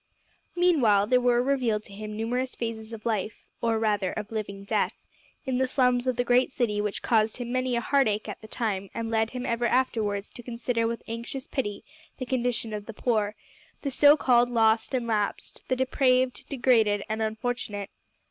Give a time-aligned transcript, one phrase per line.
[0.55, 4.95] Meanwhile there were revealed to him numerous phases of life or, rather, of living death
[5.45, 8.47] in the slums of the great city which caused him many a heartache at the
[8.47, 11.83] time, and led him ever afterwards to consider with anxious pity
[12.17, 13.35] the condition of the poor,
[13.83, 17.91] the so called lost and lapsed, the depraved, degraded, and unfortunate.